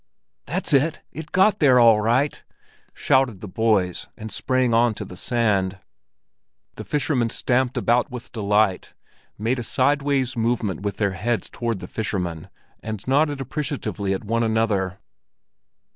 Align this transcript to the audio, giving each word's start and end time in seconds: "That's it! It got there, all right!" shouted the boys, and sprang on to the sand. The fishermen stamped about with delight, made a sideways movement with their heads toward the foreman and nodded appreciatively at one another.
"That's 0.47 0.73
it! 0.73 1.03
It 1.11 1.31
got 1.31 1.59
there, 1.59 1.79
all 1.79 2.01
right!" 2.01 2.41
shouted 2.95 3.39
the 3.39 3.47
boys, 3.47 4.07
and 4.17 4.31
sprang 4.31 4.73
on 4.73 4.95
to 4.95 5.05
the 5.05 5.15
sand. 5.15 5.77
The 6.73 6.83
fishermen 6.83 7.29
stamped 7.29 7.77
about 7.77 8.09
with 8.09 8.31
delight, 8.31 8.95
made 9.37 9.59
a 9.59 9.63
sideways 9.63 10.35
movement 10.35 10.79
with 10.81 10.97
their 10.97 11.11
heads 11.13 11.51
toward 11.51 11.81
the 11.81 11.87
foreman 11.87 12.49
and 12.79 13.07
nodded 13.07 13.41
appreciatively 13.41 14.11
at 14.11 14.23
one 14.23 14.41
another. 14.41 14.97